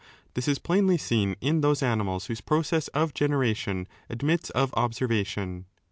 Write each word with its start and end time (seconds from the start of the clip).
This 0.33 0.47
is 0.47 0.57
plainly 0.57 0.97
seen 0.97 1.35
in 1.41 1.61
those 1.61 1.83
animals 1.83 2.25
whose 2.25 2.41
process 2.41 2.87
of 2.87 3.13
generation 3.13 3.87
admits 4.09 4.49
of 4.49 4.73
observation. 4.75 5.67